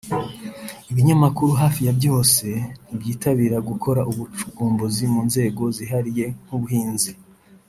Ibinyamakuru 0.91 1.51
hafi 1.61 1.79
ya 1.87 1.93
byose 1.99 2.45
ntibyitabira 2.85 3.57
gukora 3.69 4.01
ubucukumbuzi 4.11 5.03
mu 5.13 5.21
nzego 5.27 5.63
zihariye 5.75 6.25
nk’ubuhinzi 6.45 7.11